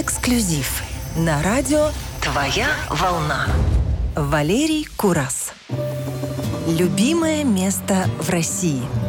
Эксклюзив 0.00 0.82
на 1.14 1.42
радио 1.42 1.90
«Твоя 2.22 2.68
волна». 2.88 3.46
Валерий 4.16 4.88
Курас. 4.96 5.52
Любимое 6.66 7.44
место 7.44 8.06
в 8.18 8.30
России– 8.30 8.80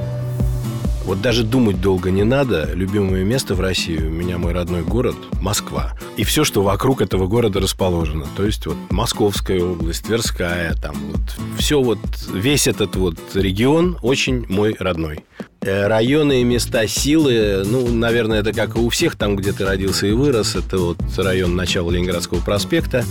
вот 1.05 1.21
даже 1.21 1.43
думать 1.43 1.81
долго 1.81 2.11
не 2.11 2.23
надо. 2.23 2.69
Любимое 2.73 3.23
место 3.23 3.55
в 3.55 3.59
России 3.59 3.97
у 3.97 4.09
меня 4.09 4.37
мой 4.37 4.53
родной 4.53 4.83
город 4.83 5.15
Москва. 5.41 5.93
И 6.17 6.23
все, 6.23 6.43
что 6.43 6.61
вокруг 6.61 7.01
этого 7.01 7.27
города 7.27 7.59
расположено. 7.59 8.25
То 8.35 8.45
есть 8.45 8.65
вот 8.65 8.77
Московская 8.89 9.61
область, 9.61 10.05
Тверская, 10.05 10.73
там 10.75 10.95
вот 11.11 11.21
все 11.57 11.81
вот, 11.81 11.99
весь 12.33 12.67
этот 12.67 12.95
вот 12.95 13.17
регион 13.33 13.97
очень 14.01 14.45
мой 14.47 14.75
родной. 14.79 15.23
Э, 15.61 15.87
районы 15.87 16.41
и 16.41 16.43
места 16.43 16.87
силы, 16.87 17.63
ну, 17.65 17.87
наверное, 17.87 18.39
это 18.39 18.51
как 18.51 18.75
и 18.75 18.79
у 18.79 18.89
всех, 18.89 19.15
там, 19.15 19.35
где 19.35 19.51
ты 19.51 19.65
родился 19.65 20.07
и 20.07 20.11
вырос. 20.11 20.55
Это 20.55 20.77
вот 20.77 20.97
район 21.17 21.55
начала 21.55 21.91
Ленинградского 21.91 22.39
проспекта, 22.39 23.05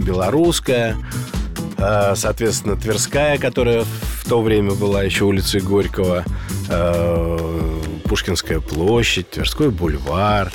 Белорусская, 0.00 0.96
соответственно, 2.14 2.76
Тверская, 2.76 3.38
которая 3.38 3.84
в 3.84 4.28
то 4.28 4.40
время 4.42 4.72
была 4.72 5.02
еще 5.02 5.24
улицей 5.24 5.60
Горького, 5.60 6.24
э, 6.68 7.80
Пушкинская 8.04 8.60
площадь, 8.60 9.30
Тверской 9.30 9.70
бульвар, 9.70 10.52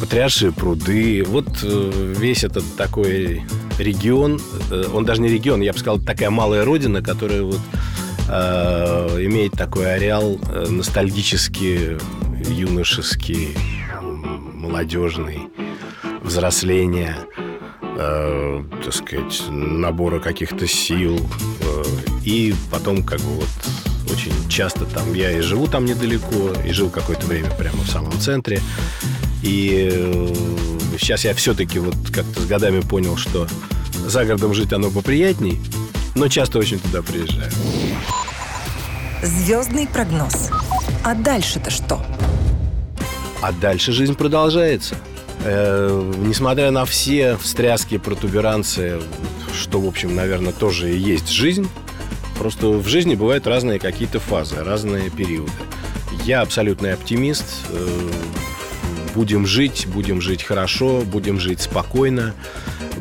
Патриаршие 0.00 0.52
пруды. 0.52 1.24
Вот 1.24 1.46
э, 1.62 2.14
весь 2.18 2.44
этот 2.44 2.64
такой 2.76 3.42
регион, 3.78 4.40
э, 4.70 4.84
он 4.92 5.04
даже 5.04 5.22
не 5.22 5.28
регион, 5.28 5.60
я 5.60 5.72
бы 5.72 5.78
сказал, 5.78 5.98
такая 5.98 6.30
малая 6.30 6.64
родина, 6.64 7.02
которая 7.02 7.42
вот 7.42 7.60
э, 8.28 9.18
имеет 9.24 9.52
такой 9.52 9.94
ареал 9.94 10.38
э, 10.50 10.66
ностальгический, 10.68 11.96
юношеский, 12.48 13.56
молодежный, 14.52 15.40
взросления, 16.22 17.16
э, 17.96 18.62
так 18.84 18.94
сказать, 18.94 19.42
набора 19.48 20.20
каких-то 20.20 20.66
сил. 20.66 21.18
Э, 21.62 21.84
и 22.24 22.54
потом 22.70 23.02
как 23.02 23.20
бы 23.20 23.30
вот 23.34 23.48
очень 24.12 24.32
часто 24.48 24.84
там 24.84 25.12
я 25.14 25.30
и 25.30 25.40
живу 25.40 25.66
там 25.66 25.84
недалеко, 25.84 26.52
и 26.64 26.72
жил 26.72 26.90
какое-то 26.90 27.26
время 27.26 27.50
прямо 27.50 27.78
в 27.78 27.88
самом 27.88 28.18
центре. 28.18 28.60
И 29.42 29.88
э, 29.92 30.34
сейчас 30.98 31.24
я 31.24 31.34
все-таки 31.34 31.78
вот 31.78 31.94
как-то 32.12 32.40
с 32.40 32.46
годами 32.46 32.80
понял, 32.80 33.16
что 33.16 33.46
за 34.06 34.24
городом 34.24 34.54
жить 34.54 34.72
оно 34.72 34.90
поприятней, 34.90 35.60
но 36.14 36.28
часто 36.28 36.58
очень 36.58 36.78
туда 36.78 37.02
приезжаю. 37.02 37.50
Звездный 39.22 39.86
прогноз. 39.86 40.50
А 41.02 41.14
дальше-то 41.14 41.70
что? 41.70 42.04
А 43.40 43.52
дальше 43.52 43.92
жизнь 43.92 44.14
продолжается. 44.14 44.96
Э, 45.46 46.12
несмотря 46.18 46.70
на 46.70 46.84
все 46.84 47.36
встряски, 47.36 47.98
протуберанцы, 47.98 49.00
что, 49.54 49.80
в 49.80 49.86
общем, 49.86 50.14
наверное, 50.14 50.52
тоже 50.52 50.92
и 50.92 50.98
есть 50.98 51.28
жизнь, 51.28 51.68
Просто 52.38 52.68
в 52.68 52.86
жизни 52.86 53.14
бывают 53.14 53.46
разные 53.46 53.78
какие-то 53.78 54.20
фазы, 54.20 54.62
разные 54.62 55.10
периоды. 55.10 55.52
Я 56.24 56.42
абсолютный 56.42 56.92
оптимист. 56.92 57.44
Э, 57.70 58.10
будем 59.14 59.46
жить, 59.46 59.86
будем 59.86 60.20
жить 60.20 60.42
хорошо, 60.42 61.00
будем 61.00 61.40
жить 61.40 61.62
спокойно, 61.62 62.34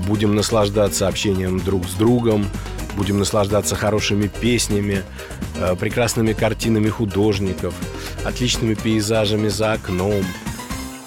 будем 0.08 0.36
наслаждаться 0.36 1.08
общением 1.08 1.60
друг 1.60 1.86
с 1.86 1.94
другом, 1.94 2.48
будем 2.96 3.20
наслаждаться 3.20 3.76
хорошими 3.76 4.28
песнями, 4.28 5.04
э, 5.58 5.76
прекрасными 5.76 6.32
картинами 6.32 6.88
художников, 6.88 7.74
отличными 8.24 8.76
пейзажами 8.76 9.50
за 9.50 9.74
окном 9.74 10.24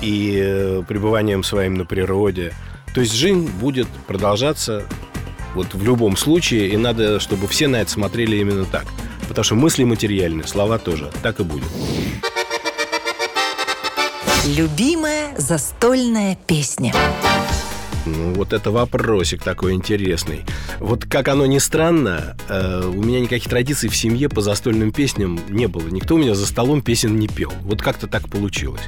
и 0.01 0.39
э, 0.43 0.83
пребыванием 0.87 1.43
своим 1.43 1.75
на 1.75 1.85
природе. 1.85 2.55
То 2.95 3.01
есть 3.01 3.15
жизнь 3.15 3.49
будет 3.61 3.89
продолжаться 4.07 4.85
вот 5.55 5.75
в 5.75 5.83
любом 5.83 6.17
случае, 6.17 6.69
и 6.69 6.77
надо, 6.77 7.21
чтобы 7.21 7.49
все 7.49 7.69
на 7.69 7.77
это 7.77 7.91
смотрели 7.91 8.37
именно 8.37 8.65
так. 8.65 8.87
Потому 9.29 9.45
что 9.45 9.55
мысли 9.55 9.85
материальны, 9.85 10.47
слова 10.47 10.79
тоже. 10.79 11.11
Так 11.23 11.41
и 11.41 11.43
будет. 11.43 11.69
Любимая 14.47 15.35
застольная 15.37 16.39
песня. 16.47 16.95
Ну, 18.17 18.35
вот 18.35 18.53
это 18.53 18.71
вопросик 18.71 19.43
такой 19.43 19.75
интересный. 19.75 20.45
Вот 20.79 21.05
как 21.05 21.29
оно 21.29 21.47
ни 21.47 21.59
странно, 21.59 22.37
э, 22.49 22.83
у 22.85 23.03
меня 23.03 23.21
никаких 23.21 23.49
традиций 23.49 23.89
в 23.89 23.97
семье 23.97 24.29
по 24.29 24.41
застольным 24.41 24.93
песням 24.93 25.39
не 25.49 25.67
было. 25.67 25.89
Никто 25.89 26.15
у 26.15 26.19
меня 26.19 26.35
за 26.35 26.47
столом 26.47 26.83
песен 26.83 27.17
не 27.19 27.29
пел. 27.29 27.53
Вот 27.63 27.83
как-то 27.83 28.07
так 28.07 28.29
получилось. 28.29 28.83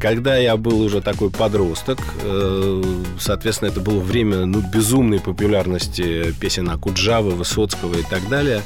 Когда 0.00 0.36
я 0.36 0.56
был 0.56 0.80
уже 0.80 1.00
такой 1.00 1.30
подросток, 1.30 1.98
э, 2.22 2.82
соответственно, 3.18 3.70
это 3.70 3.80
было 3.80 4.00
время 4.00 4.46
ну, 4.46 4.60
безумной 4.60 5.20
популярности 5.20 6.32
песен 6.40 6.68
Акуджавы, 6.68 7.30
Высоцкого 7.30 7.96
и 7.98 8.02
так 8.02 8.28
далее. 8.28 8.62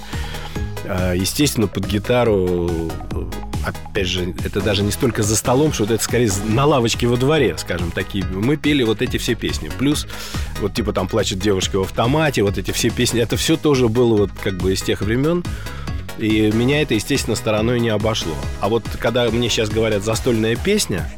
Э, 0.85 1.15
естественно, 1.17 1.67
под 1.67 1.87
гитару 1.87 2.71
опять 3.67 4.07
же, 4.07 4.35
это 4.45 4.61
даже 4.61 4.83
не 4.83 4.93
столько 4.93 5.23
за 5.23 5.37
столом, 5.37 5.73
что 5.73 5.85
это 5.85 6.03
скорее 6.03 6.31
на 6.45 6.65
лавочке 6.65 7.07
во 7.07 7.17
дворе, 7.17 7.57
скажем, 7.59 7.91
такие. 7.91 8.25
Мы 8.25 8.57
пели 8.57 8.83
вот 8.83 9.03
эти 9.03 9.17
все 9.17 9.35
песни. 9.35 9.71
Плюс, 9.79 10.07
вот 10.61 10.75
типа 10.75 10.93
там 10.93 11.09
плачет 11.09 11.39
девушка 11.39 11.79
в 11.79 11.83
автомате, 11.83 12.43
вот 12.43 12.59
эти 12.59 12.71
все 12.71 12.91
песни. 12.91 13.21
Это 13.21 13.37
все 13.37 13.57
тоже 13.57 13.89
было 13.89 14.17
вот 14.17 14.31
как 14.43 14.57
бы 14.59 14.73
из 14.73 14.83
тех 14.83 15.01
времен. 15.01 15.45
И 16.19 16.51
меня 16.53 16.81
это, 16.81 16.95
естественно, 16.95 17.37
стороной 17.37 17.81
не 17.81 17.91
обошло. 17.91 18.35
А 18.61 18.69
вот 18.69 18.85
когда 18.99 19.29
мне 19.31 19.49
сейчас 19.49 19.69
говорят 19.69 20.03
«застольная 20.03 20.57
песня», 20.57 21.11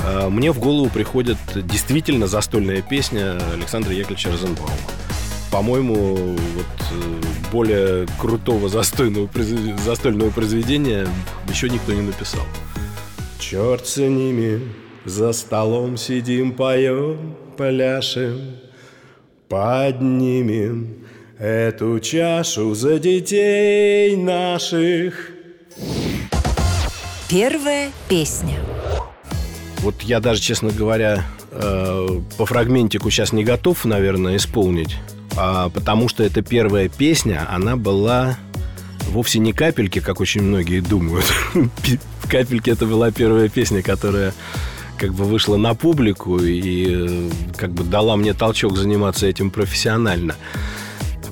э, 0.00 0.28
мне 0.28 0.52
в 0.52 0.58
голову 0.58 0.88
приходит 0.88 1.36
действительно 1.54 2.26
застольная 2.26 2.80
песня 2.80 3.38
Александра 3.52 3.92
Яковлевича 3.92 4.30
Розенбаума. 4.30 4.72
По-моему, 5.52 6.16
вот 6.16 6.66
э, 6.92 7.20
более 7.52 8.06
крутого 8.18 8.70
застойного, 8.70 9.28
застольного 9.84 10.30
произведения 10.30 11.06
еще 11.46 11.68
никто 11.68 11.92
не 11.92 12.00
написал. 12.00 12.40
Черт 13.38 13.86
с 13.86 13.98
ними, 13.98 14.62
за 15.04 15.34
столом 15.34 15.98
сидим, 15.98 16.52
поем, 16.52 17.36
пляшем, 17.58 18.56
поднимем 19.50 21.04
эту 21.38 22.00
чашу 22.00 22.74
за 22.74 22.98
детей 22.98 24.16
наших. 24.16 25.32
Первая 27.28 27.90
песня. 28.08 28.58
Вот 29.80 30.00
я 30.00 30.20
даже, 30.20 30.40
честно 30.40 30.70
говоря, 30.70 31.26
э, 31.50 32.08
по 32.38 32.46
фрагментику 32.46 33.10
сейчас 33.10 33.32
не 33.32 33.44
готов, 33.44 33.84
наверное, 33.84 34.36
исполнить 34.36 34.96
потому 35.34 36.08
что 36.08 36.22
эта 36.22 36.42
первая 36.42 36.88
песня, 36.88 37.46
она 37.50 37.76
была 37.76 38.36
вовсе 39.08 39.38
не 39.38 39.52
капельки, 39.52 40.00
как 40.00 40.20
очень 40.20 40.42
многие 40.42 40.80
думают. 40.80 41.26
Капельки 42.28 42.70
это 42.70 42.86
была 42.86 43.10
первая 43.10 43.48
песня, 43.48 43.82
которая 43.82 44.32
как 44.98 45.14
бы 45.14 45.24
вышла 45.24 45.56
на 45.56 45.74
публику 45.74 46.38
и 46.38 47.30
как 47.56 47.72
бы 47.72 47.84
дала 47.84 48.16
мне 48.16 48.34
толчок 48.34 48.76
заниматься 48.76 49.26
этим 49.26 49.50
профессионально 49.50 50.36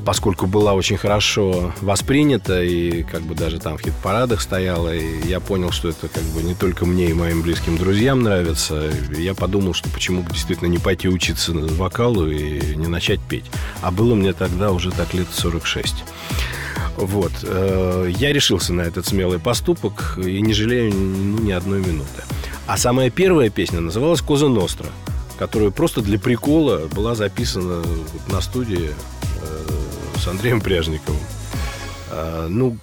поскольку 0.05 0.47
была 0.47 0.75
очень 0.75 0.97
хорошо 0.97 1.73
воспринята 1.81 2.63
и 2.63 3.03
как 3.03 3.23
бы 3.23 3.35
даже 3.35 3.59
там 3.59 3.77
в 3.77 3.83
хит-парадах 3.83 4.41
стояла, 4.41 4.95
и 4.95 5.27
я 5.27 5.41
понял, 5.41 5.71
что 5.71 5.89
это 5.89 6.09
как 6.09 6.23
бы 6.25 6.43
не 6.43 6.55
только 6.55 6.87
мне 6.87 7.11
и 7.11 7.15
моим 7.15 7.43
близким 7.43 7.77
друзьям 7.77 8.23
нравится, 8.23 8.91
я 9.17 9.35
подумал, 9.35 9.75
что 9.75 9.89
почему 9.91 10.23
бы 10.23 10.33
действительно 10.33 10.69
не 10.69 10.79
пойти 10.79 11.09
учиться 11.09 11.53
вокалу 11.53 12.27
и 12.27 12.77
не 12.77 12.87
начать 12.87 13.21
петь. 13.21 13.45
А 13.83 13.91
было 13.91 14.15
мне 14.15 14.33
тогда 14.33 14.73
уже 14.73 14.91
так 14.91 15.15
лет 15.15 15.29
46. 15.33 16.05
Вот. 16.97 17.33
Э, 17.43 18.11
я 18.19 18.33
решился 18.33 18.73
на 18.73 18.83
этот 18.83 19.07
смелый 19.07 19.39
поступок 19.39 20.19
и 20.19 20.41
не 20.41 20.53
жалею 20.53 20.93
ни 20.93 21.51
одной 21.51 21.81
минуты. 21.81 22.23
А 22.67 22.77
самая 22.77 23.11
первая 23.11 23.51
песня 23.51 23.81
называлась 23.81 24.21
«Коза 24.21 24.49
Ностра», 24.49 24.89
которая 25.39 25.71
просто 25.71 26.03
для 26.03 26.19
прикола 26.19 26.87
была 26.95 27.15
записана 27.15 27.83
на 28.29 28.41
студии 28.41 28.91
с 30.19 30.29
Андреем 30.29 30.61
Пряжниковым. 30.61 31.21
А, 32.11 32.49
ну, 32.49 32.77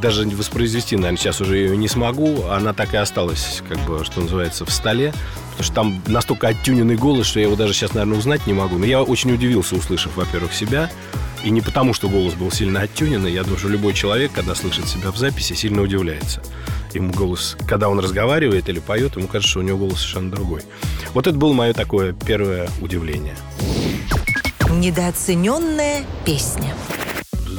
даже 0.00 0.24
воспроизвести, 0.28 0.96
наверное, 0.96 1.18
сейчас 1.18 1.40
уже 1.40 1.56
ее 1.56 1.76
не 1.76 1.88
смогу. 1.88 2.44
Она 2.46 2.72
так 2.72 2.94
и 2.94 2.96
осталась, 2.96 3.62
как 3.68 3.78
бы, 3.80 4.04
что 4.04 4.20
называется, 4.20 4.64
в 4.64 4.70
столе. 4.70 5.12
Потому 5.50 5.64
что 5.64 5.74
там 5.74 6.02
настолько 6.06 6.48
оттюненный 6.48 6.96
голос, 6.96 7.26
что 7.26 7.40
я 7.40 7.46
его 7.46 7.56
даже 7.56 7.74
сейчас, 7.74 7.92
наверное, 7.94 8.18
узнать 8.18 8.46
не 8.46 8.52
могу. 8.52 8.78
Но 8.78 8.86
я 8.86 9.02
очень 9.02 9.32
удивился, 9.32 9.74
услышав, 9.74 10.16
во-первых, 10.16 10.52
себя. 10.54 10.90
И 11.44 11.50
не 11.50 11.60
потому, 11.60 11.94
что 11.94 12.08
голос 12.08 12.34
был 12.34 12.50
сильно 12.50 12.80
оттюненный. 12.82 13.32
Я 13.32 13.42
думаю, 13.42 13.58
что 13.58 13.68
любой 13.68 13.94
человек, 13.94 14.32
когда 14.32 14.54
слышит 14.54 14.88
себя 14.88 15.10
в 15.10 15.16
записи, 15.16 15.54
сильно 15.54 15.82
удивляется. 15.82 16.42
Ему 16.94 17.12
голос, 17.12 17.56
когда 17.66 17.88
он 17.88 18.00
разговаривает 18.00 18.68
или 18.68 18.78
поет, 18.78 19.16
ему 19.16 19.28
кажется, 19.28 19.50
что 19.50 19.60
у 19.60 19.62
него 19.62 19.78
голос 19.78 19.98
совершенно 19.98 20.30
другой. 20.30 20.62
Вот 21.14 21.26
это 21.26 21.36
было 21.36 21.52
мое 21.52 21.74
такое 21.74 22.12
первое 22.12 22.68
удивление. 22.80 23.36
Недооцененная 24.78 26.04
песня. 26.24 26.72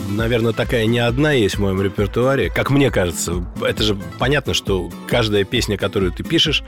Наверное, 0.07 0.54
такая 0.54 0.86
не 0.86 1.00
одна 1.00 1.33
есть 1.33 1.56
в 1.56 1.60
моем 1.60 1.81
репертуаре. 1.81 2.50
Как 2.50 2.69
мне 2.69 2.89
кажется, 2.89 3.45
это 3.62 3.83
же 3.83 3.98
понятно, 4.18 4.54
что 4.54 4.89
каждая 5.06 5.44
песня, 5.44 5.77
которую 5.77 6.13
ты 6.13 6.24
пишешь, 6.24 6.63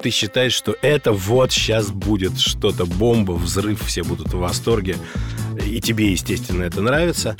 ты 0.00 0.10
считаешь, 0.10 0.52
что 0.52 0.76
это 0.80 1.10
вот 1.10 1.50
сейчас 1.50 1.90
будет 1.90 2.38
что-то, 2.38 2.86
бомба, 2.86 3.32
взрыв, 3.32 3.82
все 3.84 4.04
будут 4.04 4.32
в 4.32 4.38
восторге. 4.38 4.96
И 5.66 5.80
тебе, 5.80 6.12
естественно, 6.12 6.62
это 6.62 6.82
нравится. 6.82 7.36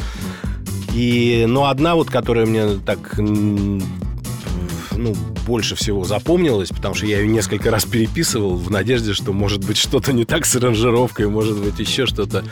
И, 0.93 1.45
но 1.47 1.67
одна 1.67 1.95
вот, 1.95 2.11
которая 2.11 2.47
мне 2.47 2.79
так 2.85 3.15
ну, 3.19 3.81
больше 5.47 5.77
всего 5.77 6.05
запомнилась, 6.05 6.69
потому 6.71 6.95
что 6.95 7.07
я 7.07 7.21
ее 7.21 7.29
несколько 7.29 7.71
раз 7.71 7.85
переписывал 7.85 8.57
в 8.57 8.71
надежде, 8.71 9.15
что 9.15 9.33
может 9.33 9.65
быть 9.65 9.77
что-то 9.77 10.13
не 10.13 10.25
так 10.25 10.45
с 10.45 10.57
аранжировкой, 10.57 11.29
может 11.29 11.57
быть 11.59 11.79
еще 11.79 12.05
что-то. 12.05 12.45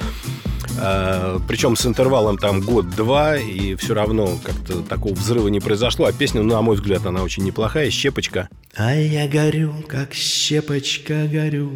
А, 0.79 1.41
причем 1.47 1.77
с 1.77 1.85
интервалом 1.87 2.39
там 2.39 2.61
год-два, 2.61 3.37
и 3.37 3.75
все 3.75 3.95
равно 3.95 4.39
как-то 4.43 4.81
такого 4.83 5.15
взрыва 5.15 5.49
не 5.49 5.61
произошло. 5.61 6.07
А 6.07 6.13
песня, 6.13 6.43
ну, 6.43 6.55
на 6.55 6.63
мой 6.63 6.77
взгляд, 6.77 7.05
она 7.05 7.23
очень 7.23 7.45
неплохая. 7.45 7.91
«Щепочка». 7.91 8.49
А 8.77 8.95
я 8.95 9.29
горю, 9.29 9.75
как 9.89 10.15
щепочка 10.15 11.29
горю, 11.31 11.73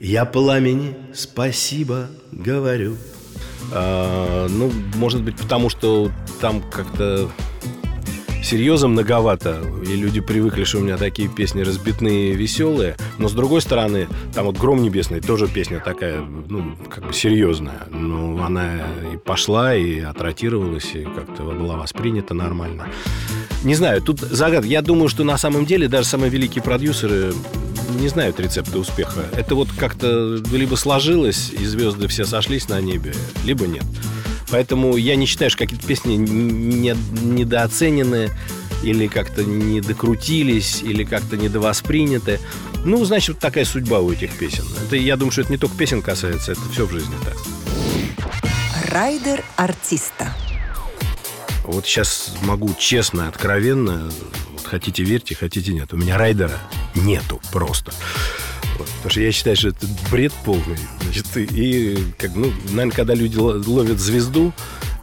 Я 0.00 0.24
пламени 0.24 0.96
спасибо 1.14 2.08
говорю. 2.32 2.96
А, 3.72 4.48
ну, 4.48 4.72
может 4.96 5.22
быть, 5.22 5.36
потому 5.36 5.70
что 5.70 6.10
там 6.40 6.62
как-то 6.62 7.30
серьезно 8.42 8.88
многовато, 8.88 9.62
и 9.86 9.94
люди 9.96 10.20
привыкли, 10.20 10.64
что 10.64 10.78
у 10.78 10.80
меня 10.82 10.96
такие 10.96 11.28
песни 11.28 11.62
разбитные, 11.62 12.32
веселые. 12.32 12.96
Но 13.18 13.28
с 13.28 13.32
другой 13.32 13.60
стороны, 13.60 14.08
там 14.34 14.46
вот 14.46 14.58
«Гром 14.58 14.82
небесный» 14.82 15.20
тоже 15.20 15.48
песня 15.48 15.80
такая, 15.80 16.20
ну, 16.20 16.76
как 16.90 17.06
бы 17.06 17.12
серьезная. 17.12 17.86
Но 17.90 18.44
она 18.44 18.76
и 19.12 19.16
пошла, 19.16 19.74
и 19.74 20.00
отротировалась, 20.00 20.90
и 20.94 21.04
как-то 21.04 21.44
была 21.44 21.76
воспринята 21.76 22.34
нормально. 22.34 22.88
Не 23.64 23.74
знаю, 23.74 24.02
тут 24.02 24.20
загад. 24.20 24.64
Я 24.64 24.82
думаю, 24.82 25.08
что 25.08 25.24
на 25.24 25.38
самом 25.38 25.64
деле 25.64 25.88
даже 25.88 26.08
самые 26.08 26.30
великие 26.30 26.64
продюсеры 26.64 27.32
не 28.00 28.08
знают 28.08 28.40
рецепта 28.40 28.78
успеха. 28.78 29.26
Это 29.36 29.54
вот 29.54 29.68
как-то 29.78 30.36
либо 30.52 30.74
сложилось, 30.74 31.52
и 31.56 31.64
звезды 31.64 32.08
все 32.08 32.24
сошлись 32.24 32.68
на 32.68 32.80
небе, 32.80 33.12
либо 33.44 33.66
нет. 33.66 33.84
Поэтому 34.52 34.98
я 34.98 35.16
не 35.16 35.24
считаю, 35.24 35.50
что 35.50 35.60
какие-то 35.60 35.86
песни 35.86 36.16
не, 36.16 36.94
недооценены 37.22 38.30
или 38.82 39.06
как-то 39.06 39.44
не 39.44 39.80
докрутились, 39.80 40.82
или 40.82 41.04
как-то 41.04 41.38
недовосприняты. 41.38 42.38
Ну, 42.84 43.02
значит, 43.06 43.38
такая 43.38 43.64
судьба 43.64 44.00
у 44.00 44.12
этих 44.12 44.36
песен. 44.36 44.64
Это, 44.84 44.96
я 44.96 45.16
думаю, 45.16 45.32
что 45.32 45.40
это 45.40 45.52
не 45.52 45.56
только 45.56 45.78
песен 45.78 46.02
касается, 46.02 46.52
это 46.52 46.60
все 46.70 46.86
в 46.86 46.92
жизни 46.92 47.14
так. 47.24 47.36
Райдер 48.92 49.42
артиста. 49.56 50.34
Вот 51.64 51.86
сейчас 51.86 52.34
могу 52.42 52.74
честно, 52.78 53.28
откровенно, 53.28 54.10
вот 54.50 54.66
хотите 54.66 55.02
верьте, 55.02 55.34
хотите 55.34 55.72
нет. 55.72 55.94
У 55.94 55.96
меня 55.96 56.18
райдера 56.18 56.58
нету 56.94 57.40
просто. 57.52 57.92
Потому 58.78 59.10
что 59.10 59.20
я 59.20 59.32
считаю, 59.32 59.56
что 59.56 59.68
это 59.68 59.86
бред 60.10 60.32
полный. 60.44 60.78
Значит, 61.02 61.26
и, 61.36 61.98
как, 62.18 62.34
ну, 62.34 62.52
наверное, 62.70 62.94
когда 62.94 63.14
люди 63.14 63.36
ловят 63.36 63.98
звезду, 63.98 64.52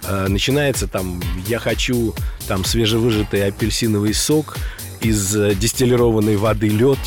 э, 0.03 0.27
начинается 0.27 0.87
там, 0.87 1.21
я 1.47 1.59
хочу 1.59 2.13
там 2.47 2.65
свежевыжатый 2.65 3.47
апельсиновый 3.47 4.13
сок 4.13 4.57
из 5.01 5.35
э, 5.35 5.55
дистиллированной 5.55 6.37
воды 6.37 6.67
лед 6.67 6.99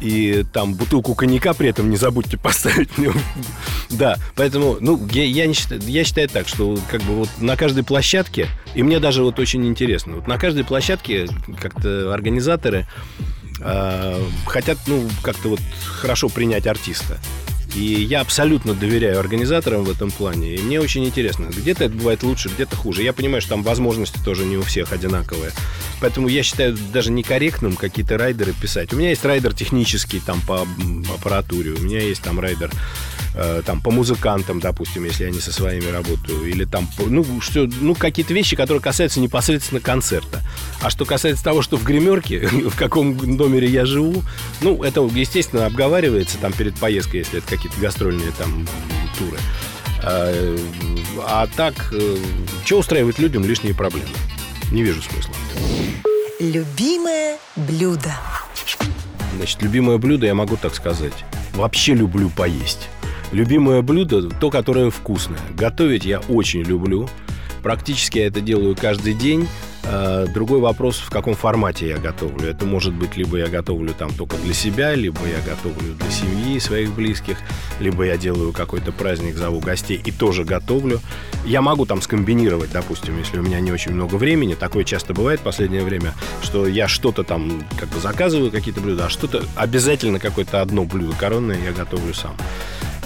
и 0.00 0.44
там 0.52 0.74
бутылку 0.74 1.14
коньяка 1.14 1.54
при 1.54 1.70
этом 1.70 1.90
не 1.90 1.96
забудьте 1.96 2.36
поставить. 2.36 2.90
да, 3.90 4.16
поэтому, 4.34 4.76
ну, 4.80 5.00
я, 5.12 5.24
я, 5.24 5.46
не 5.46 5.54
считаю, 5.54 5.80
я 5.86 6.04
считаю 6.04 6.28
так, 6.28 6.46
что 6.48 6.78
как 6.90 7.02
бы 7.02 7.14
вот 7.14 7.28
на 7.38 7.56
каждой 7.56 7.84
площадке, 7.84 8.48
и 8.74 8.82
мне 8.82 9.00
даже 9.00 9.22
вот 9.22 9.38
очень 9.38 9.66
интересно, 9.66 10.16
вот 10.16 10.26
на 10.26 10.38
каждой 10.38 10.64
площадке 10.64 11.26
как-то 11.60 12.12
организаторы 12.12 12.86
э, 13.60 14.24
хотят, 14.46 14.78
ну, 14.86 15.08
как-то 15.22 15.48
вот 15.50 15.60
хорошо 15.84 16.28
принять 16.28 16.66
артиста. 16.66 17.18
И 17.74 17.82
я 17.82 18.20
абсолютно 18.20 18.72
доверяю 18.74 19.18
организаторам 19.18 19.82
в 19.82 19.90
этом 19.90 20.10
плане. 20.12 20.54
И 20.54 20.62
мне 20.62 20.80
очень 20.80 21.04
интересно, 21.04 21.46
где-то 21.46 21.84
это 21.84 21.94
бывает 21.94 22.22
лучше, 22.22 22.48
где-то 22.48 22.76
хуже. 22.76 23.02
Я 23.02 23.12
понимаю, 23.12 23.40
что 23.40 23.50
там 23.50 23.64
возможности 23.64 24.18
тоже 24.24 24.44
не 24.44 24.56
у 24.56 24.62
всех 24.62 24.92
одинаковые. 24.92 25.50
Поэтому 26.00 26.28
я 26.28 26.44
считаю 26.44 26.76
даже 26.92 27.10
некорректным 27.10 27.74
какие-то 27.74 28.16
райдеры 28.16 28.52
писать. 28.52 28.92
У 28.92 28.96
меня 28.96 29.10
есть 29.10 29.24
райдер 29.24 29.54
технический 29.54 30.20
там 30.24 30.40
по 30.42 30.66
аппаратуре, 31.12 31.72
у 31.72 31.80
меня 31.80 32.00
есть 32.00 32.22
там 32.22 32.38
райдер 32.38 32.70
э, 33.34 33.62
там 33.64 33.80
по 33.80 33.90
музыкантам, 33.90 34.60
допустим, 34.60 35.04
если 35.04 35.24
я 35.24 35.30
не 35.30 35.40
со 35.40 35.52
своими 35.52 35.86
работаю, 35.86 36.44
или 36.44 36.64
там, 36.64 36.88
ну, 36.98 37.40
что, 37.40 37.68
ну, 37.80 37.94
какие-то 37.94 38.32
вещи, 38.34 38.56
которые 38.56 38.80
касаются 38.80 39.20
непосредственно 39.20 39.80
концерта. 39.80 40.40
А 40.80 40.90
что 40.90 41.04
касается 41.04 41.44
того, 41.44 41.62
что 41.62 41.76
в 41.76 41.84
гримерке, 41.84 42.46
в 42.46 42.76
каком 42.76 43.16
номере 43.16 43.68
я 43.68 43.86
живу, 43.86 44.22
ну, 44.60 44.82
это, 44.82 45.00
естественно, 45.00 45.66
обговаривается 45.66 46.38
там 46.38 46.52
перед 46.52 46.76
поездкой, 46.76 47.20
если 47.20 47.38
это 47.38 47.48
какие-то 47.48 47.80
гастрольные 47.80 48.32
там 48.38 48.66
туры. 49.18 49.38
А, 50.02 50.56
а 51.26 51.46
так, 51.56 51.74
э, 51.92 52.16
что 52.64 52.78
устраивает 52.78 53.18
людям 53.18 53.44
лишние 53.44 53.74
проблемы? 53.74 54.08
Не 54.70 54.82
вижу 54.82 55.00
смысла. 55.02 55.34
Любимое 56.40 57.38
блюдо. 57.56 58.14
Значит, 59.36 59.62
любимое 59.62 59.98
блюдо, 59.98 60.26
я 60.26 60.34
могу 60.34 60.56
так 60.56 60.74
сказать. 60.74 61.24
Вообще 61.54 61.94
люблю 61.94 62.28
поесть. 62.28 62.88
Любимое 63.34 63.82
блюдо– 63.82 64.30
то, 64.40 64.48
которое 64.48 64.90
вкусное. 64.90 65.40
Готовить 65.56 66.04
я 66.04 66.20
очень 66.20 66.62
люблю. 66.62 67.08
Практически 67.64 68.18
я 68.18 68.28
это 68.28 68.40
делаю 68.40 68.76
каждый 68.80 69.12
день. 69.12 69.48
А, 69.82 70.28
другой 70.28 70.60
вопрос, 70.60 70.98
в 70.98 71.10
каком 71.10 71.34
формате 71.34 71.88
я 71.88 71.98
готовлю. 71.98 72.48
Это 72.48 72.64
может 72.64 72.94
быть, 72.94 73.16
либо 73.16 73.38
я 73.38 73.48
готовлю 73.48 73.92
там 73.92 74.12
только 74.12 74.36
для 74.36 74.54
себя, 74.54 74.94
либо 74.94 75.18
я 75.26 75.40
готовлю 75.50 75.94
для 75.94 76.10
семьи, 76.12 76.60
своих 76.60 76.92
близких, 76.92 77.36
либо 77.80 78.04
я 78.04 78.16
делаю 78.16 78.52
какой-то 78.52 78.92
праздник, 78.92 79.34
зову 79.34 79.58
гостей 79.58 80.00
и 80.04 80.12
тоже 80.12 80.44
готовлю. 80.44 81.00
Я 81.44 81.60
могу 81.60 81.86
там 81.86 82.02
скомбинировать, 82.02 82.70
допустим, 82.70 83.18
если 83.18 83.40
у 83.40 83.42
меня 83.42 83.58
не 83.58 83.72
очень 83.72 83.94
много 83.94 84.14
времени. 84.14 84.54
Такое 84.54 84.84
часто 84.84 85.12
бывает 85.12 85.40
в 85.40 85.42
последнее 85.42 85.82
время, 85.82 86.14
что 86.40 86.68
я 86.68 86.86
что-то 86.86 87.24
там 87.24 87.64
как 87.76 87.88
бы 87.88 87.98
заказываю, 87.98 88.52
какие-то 88.52 88.80
блюда, 88.80 89.06
а 89.06 89.10
что-то 89.10 89.42
обязательно 89.56 90.20
какое-то 90.20 90.62
одно 90.62 90.84
блюдо 90.84 91.16
коронное 91.18 91.58
я 91.64 91.72
готовлю 91.72 92.14
сам. 92.14 92.36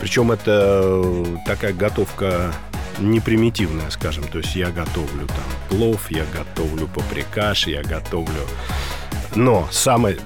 Причем 0.00 0.32
это 0.32 1.24
такая 1.44 1.72
готовка 1.72 2.54
не 2.98 3.20
примитивная, 3.20 3.90
скажем. 3.90 4.24
То 4.24 4.38
есть 4.38 4.54
я 4.54 4.70
готовлю 4.70 5.26
там 5.26 5.44
плов, 5.68 6.10
я 6.10 6.24
готовлю 6.32 6.88
паприкаш, 6.88 7.66
я 7.66 7.82
готовлю... 7.82 8.40
Но 9.34 9.68
самое, 9.70 10.18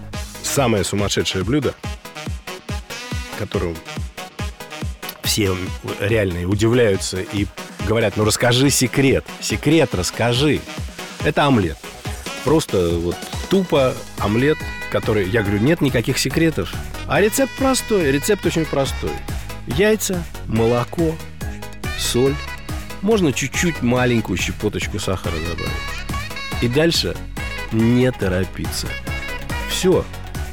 самое 0.43 0.85
сумасшедшее 0.85 1.45
блюдо, 1.45 1.75
которым 3.39 3.77
все 5.23 5.57
реально 6.01 6.49
удивляются 6.49 7.21
и 7.21 7.47
говорят, 7.87 8.17
ну 8.17 8.25
расскажи 8.25 8.71
секрет, 8.71 9.25
секрет 9.41 9.95
расскажи. 9.95 10.61
Это 11.25 11.45
омлет. 11.45 11.79
Просто 12.45 12.99
вот 12.99 13.17
тупо 13.51 13.95
омлет, 14.19 14.59
который... 14.91 15.29
Я 15.29 15.43
говорю, 15.43 15.61
нет 15.61 15.81
никаких 15.81 16.19
секретов. 16.19 16.73
А 17.09 17.21
рецепт 17.21 17.53
простой, 17.57 18.11
рецепт 18.11 18.45
очень 18.47 18.65
простой. 18.65 19.11
Яйца, 19.67 20.23
молоко, 20.47 21.15
соль, 21.99 22.35
можно 23.01 23.33
чуть-чуть 23.33 23.83
маленькую 23.83 24.37
щепоточку 24.37 24.99
сахара 24.99 25.35
добавить. 25.35 25.73
И 26.61 26.69
дальше 26.69 27.17
не 27.73 28.11
торопиться. 28.11 28.89
Все. 29.69 30.05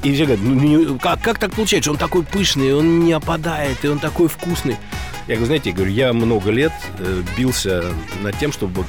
И 0.04 0.14
все 0.14 0.26
говорят, 0.26 0.44
ну, 0.44 1.00
как, 1.00 1.22
как 1.22 1.40
так 1.40 1.52
получается? 1.54 1.92
Он 1.92 1.98
такой 1.98 2.24
пышный, 2.24 2.74
он 2.74 3.02
не 3.02 3.12
опадает, 3.12 3.84
и 3.84 3.88
он 3.88 4.00
такой 4.00 4.30
вкусный. 4.30 4.78
Я 5.28 5.36
говорю, 5.36 5.46
знаете, 5.46 5.70
я 5.70 5.76
говорю, 5.76 5.92
я 5.92 6.14
много 6.14 6.52
лет 6.52 6.72
э, 7.00 7.24
бился 7.38 7.84
над 8.22 8.38
тем, 8.40 8.52
чтобы 8.52 8.86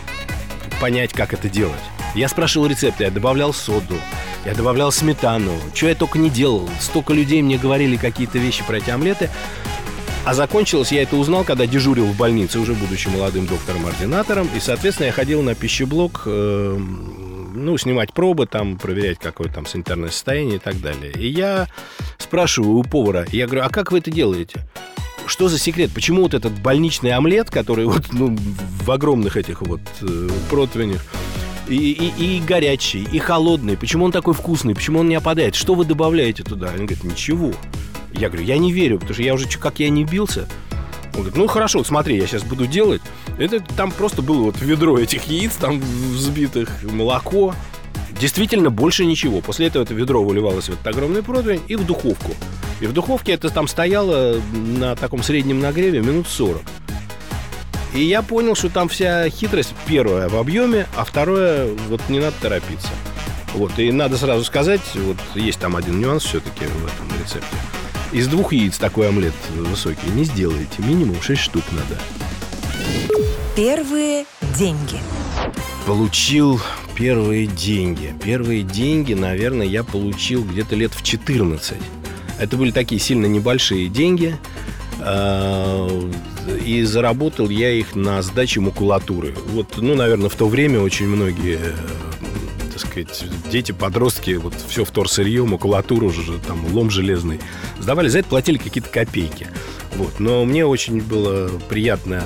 понять, 0.81 1.13
как 1.13 1.35
это 1.35 1.49
делать. 1.49 1.81
Я 2.15 2.29
спрашивал 2.29 2.67
рецепты, 2.67 3.05
я 3.05 3.11
добавлял 3.11 3.53
соду, 3.53 3.97
я 4.45 4.55
добавлял 4.55 4.91
сметану. 4.93 5.53
Что 5.75 5.89
я 5.89 5.95
только 5.95 6.19
не 6.19 6.31
делал. 6.31 6.69
Столько 6.81 7.13
людей 7.13 7.43
мне 7.43 7.59
говорили 7.59 7.97
какие-то 7.97 8.39
вещи 8.39 8.65
про 8.65 8.79
эти 8.79 8.91
омлеты. 8.91 9.31
А 10.25 10.35
закончилось 10.35 10.93
я 10.93 11.03
это 11.03 11.17
узнал, 11.17 11.45
когда 11.45 11.67
дежурил 11.67 12.07
в 12.07 12.17
больнице, 12.17 12.59
уже 12.59 12.75
будучи 12.75 13.09
молодым 13.09 13.47
доктором-ординатором. 13.47 14.49
И, 14.55 14.61
соответственно, 14.61 15.07
я 15.07 15.13
ходил 15.13 15.43
на 15.43 15.55
пищеблок, 15.55 16.23
э, 16.27 16.79
ну, 17.55 17.79
снимать 17.79 18.13
пробы, 18.13 18.47
там, 18.47 18.79
проверять, 18.79 19.19
какое 19.19 19.49
там 19.49 19.65
санитарное 19.65 20.11
состояние 20.11 20.57
и 20.57 20.59
так 20.59 20.81
далее. 20.81 21.13
И 21.13 21.27
я 21.27 21.69
спрашиваю 22.19 22.77
у 22.77 22.83
повара, 22.83 23.27
я 23.33 23.47
говорю, 23.47 23.65
а 23.65 23.71
как 23.71 23.93
вы 23.93 23.99
это 23.99 24.11
делаете? 24.11 24.61
Что 25.27 25.49
за 25.49 25.59
секрет? 25.59 25.91
Почему 25.95 26.23
вот 26.23 26.35
этот 26.35 26.53
больничный 26.61 27.13
омлет, 27.13 27.51
который 27.51 27.87
вот 27.87 28.13
ну, 28.13 28.37
в 28.37 28.91
огромных 28.91 29.37
этих 29.37 29.63
вот 29.63 29.81
э, 30.03 30.29
противнях, 30.51 31.03
и, 31.67 31.93
и, 31.93 32.37
и 32.37 32.41
горячий, 32.41 33.05
и 33.11 33.19
холодный. 33.19 33.77
Почему 33.77 34.05
он 34.05 34.13
такой 34.13 34.35
вкусный? 34.35 34.75
Почему 34.75 35.01
он 35.01 35.09
не 35.09 35.15
опадает? 35.15 35.55
Что 35.55 35.75
вы 35.75 35.85
добавляете 35.85 36.43
туда? 36.43 36.69
Он 36.69 36.87
говорит, 36.87 37.05
ничего. 37.05 37.53
Я 38.13 38.29
говорю, 38.29 38.45
я 38.47 38.59
не 38.59 38.73
верю, 38.73 38.99
потому 38.99 39.15
что 39.15 39.23
я 39.23 39.35
уже, 39.35 39.47
как 39.59 39.79
я 39.79 39.89
не 39.91 40.05
бился, 40.05 40.49
он 41.15 41.21
говорит, 41.21 41.37
ну 41.37 41.47
хорошо, 41.47 41.83
смотри, 41.85 42.17
я 42.17 42.27
сейчас 42.27 42.43
буду 42.43 42.67
делать. 42.67 43.03
Это 43.39 43.61
там 43.61 43.91
просто 43.91 44.23
было 44.23 44.43
вот 44.43 44.61
ведро 44.61 44.99
этих 44.99 45.25
яиц, 45.25 45.53
там 45.55 45.81
взбитых, 45.81 46.71
молоко, 46.83 47.55
действительно 48.21 48.71
больше 48.71 49.05
ничего. 49.05 49.41
После 49.41 49.67
этого 49.67 49.83
это 49.83 49.95
ведро 49.95 50.23
выливалось 50.23 50.69
в 50.69 50.75
этот 50.75 50.87
огромный 50.87 51.23
противень 51.23 51.63
и 51.69 51.77
в 51.77 51.85
духовку. 51.85 52.35
И 52.81 52.87
в 52.87 52.93
духовке 52.93 53.33
это 53.33 53.51
там 53.51 53.69
стояло 53.69 54.41
на 54.53 54.97
таком 54.97 55.23
среднем 55.23 55.61
нагреве 55.61 56.01
минут 56.01 56.29
40. 56.29 56.63
И 57.95 58.05
я 58.05 58.23
понял, 58.23 58.55
что 58.55 58.69
там 58.69 58.89
вся 58.89 59.29
хитрость 59.29 59.75
первая 59.87 60.29
в 60.29 60.37
объеме, 60.37 60.87
а 60.97 61.05
второе, 61.05 61.75
вот 61.89 62.01
не 62.09 62.21
надо 62.21 62.35
торопиться. 62.41 62.89
Вот, 63.55 63.79
и 63.79 63.91
надо 63.91 64.17
сразу 64.17 64.45
сказать, 64.45 64.81
вот 64.95 65.17
есть 65.35 65.59
там 65.59 65.75
один 65.75 66.01
нюанс 66.01 66.25
все-таки 66.25 66.67
в 66.67 66.85
этом 66.85 67.21
рецепте. 67.21 67.57
Из 68.13 68.27
двух 68.27 68.53
яиц 68.53 68.77
такой 68.77 69.09
омлет 69.09 69.35
высокий 69.57 70.09
не 70.11 70.25
сделаете. 70.25 70.75
Минимум 70.79 71.23
6 71.23 71.41
штук 71.41 71.63
надо. 71.71 72.01
Первые 73.55 74.25
деньги. 74.59 74.99
Получил 75.87 76.61
первые 76.97 77.47
деньги. 77.47 78.13
Первые 78.23 78.63
деньги, 78.63 79.15
наверное, 79.15 79.67
я 79.67 79.85
получил 79.85 80.45
где-то 80.45 80.75
лет 80.75 80.93
в 80.93 81.03
14. 81.03 81.77
Это 82.41 82.57
были 82.57 82.73
такие 82.73 83.01
сильно 83.01 83.27
небольшие 83.27 83.89
деньги. 83.89 84.37
А, 84.99 85.89
и 86.67 86.83
заработал 86.83 87.49
я 87.49 87.71
их 87.71 87.95
на 87.95 88.23
сдаче 88.23 88.61
макулатуры. 88.61 89.35
Вот, 89.47 89.77
ну, 89.77 89.95
наверное, 89.95 90.29
в 90.29 90.35
то 90.35 90.49
время 90.49 90.81
очень 90.81 91.07
многие 91.07 91.61
так 91.61 92.10
сказать, 93.05 93.51
дети, 93.51 93.73
подростки, 93.73 94.33
вот 94.33 94.55
все 94.69 94.85
вторсырье, 94.85 95.45
макулатуру 95.45 96.13
там, 96.47 96.65
лом 96.75 96.91
железный, 96.91 97.41
сдавали, 97.79 98.09
за 98.09 98.21
это 98.21 98.29
платили 98.29 98.59
какие-то 98.59 98.89
копейки. 98.89 99.49
Вот. 99.97 100.21
Но 100.21 100.45
мне 100.45 100.67
очень 100.67 101.01
было 101.01 101.49
приятно 101.69 102.25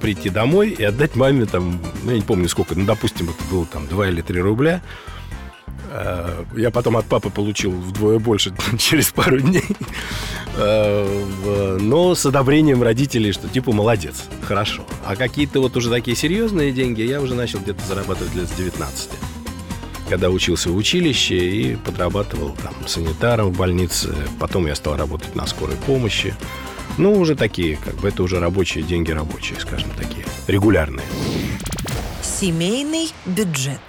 прийти 0.00 0.30
домой 0.30 0.70
и 0.70 0.82
отдать 0.82 1.14
маме 1.14 1.46
там, 1.46 1.80
ну, 2.02 2.10
я 2.10 2.16
не 2.16 2.22
помню 2.22 2.48
сколько, 2.48 2.74
ну, 2.74 2.84
допустим, 2.84 3.30
это 3.30 3.50
было 3.50 3.64
там 3.66 3.86
2 3.86 4.08
или 4.08 4.20
3 4.20 4.40
рубля. 4.40 4.82
А, 5.90 6.44
я 6.56 6.70
потом 6.70 6.96
от 6.96 7.06
папы 7.06 7.30
получил 7.30 7.70
вдвое 7.70 8.18
больше 8.18 8.52
через 8.78 9.12
пару 9.12 9.40
дней. 9.40 9.64
А, 10.56 11.78
но 11.78 12.14
с 12.14 12.26
одобрением 12.26 12.82
родителей, 12.82 13.32
что 13.32 13.48
типа 13.48 13.72
молодец, 13.72 14.24
хорошо. 14.42 14.84
А 15.04 15.16
какие-то 15.16 15.60
вот 15.60 15.76
уже 15.76 15.88
такие 15.90 16.16
серьезные 16.16 16.72
деньги 16.72 17.02
я 17.02 17.20
уже 17.20 17.34
начал 17.34 17.60
где-то 17.60 17.84
зарабатывать 17.86 18.34
лет 18.34 18.48
с 18.48 18.52
19 18.52 19.10
когда 20.12 20.28
учился 20.28 20.68
в 20.68 20.76
училище 20.76 21.38
и 21.38 21.74
подрабатывал 21.74 22.54
там 22.62 22.74
санитаром 22.86 23.50
в 23.50 23.56
больнице. 23.56 24.14
Потом 24.38 24.66
я 24.66 24.74
стал 24.74 24.98
работать 24.98 25.34
на 25.34 25.46
скорой 25.46 25.76
помощи. 25.86 26.34
Ну, 26.98 27.14
уже 27.18 27.34
такие, 27.34 27.78
как 27.78 27.94
бы 27.94 28.08
это 28.08 28.22
уже 28.22 28.38
рабочие 28.38 28.84
деньги 28.84 29.10
рабочие, 29.10 29.58
скажем, 29.58 29.88
такие, 29.96 30.26
регулярные. 30.48 31.06
Семейный 32.22 33.08
бюджет. 33.24 33.80